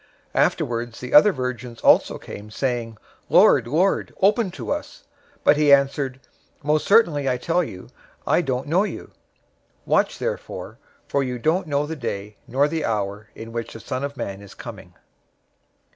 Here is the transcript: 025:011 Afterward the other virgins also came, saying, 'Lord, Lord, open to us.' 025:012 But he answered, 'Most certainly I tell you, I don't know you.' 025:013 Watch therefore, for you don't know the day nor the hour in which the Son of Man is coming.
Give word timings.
025:011 0.33 0.41
Afterward 0.45 0.93
the 0.93 1.13
other 1.13 1.31
virgins 1.31 1.79
also 1.81 2.17
came, 2.17 2.49
saying, 2.49 2.97
'Lord, 3.29 3.67
Lord, 3.67 4.15
open 4.19 4.49
to 4.49 4.71
us.' 4.71 5.03
025:012 5.41 5.41
But 5.43 5.57
he 5.57 5.71
answered, 5.71 6.19
'Most 6.63 6.87
certainly 6.87 7.29
I 7.29 7.37
tell 7.37 7.63
you, 7.63 7.87
I 8.25 8.41
don't 8.41 8.65
know 8.67 8.83
you.' 8.83 9.11
025:013 9.81 9.81
Watch 9.85 10.17
therefore, 10.17 10.79
for 11.07 11.21
you 11.21 11.37
don't 11.37 11.67
know 11.67 11.85
the 11.85 11.95
day 11.95 12.35
nor 12.47 12.67
the 12.67 12.83
hour 12.83 13.29
in 13.35 13.51
which 13.51 13.73
the 13.73 13.79
Son 13.79 14.03
of 14.03 14.17
Man 14.17 14.41
is 14.41 14.55
coming. 14.55 14.95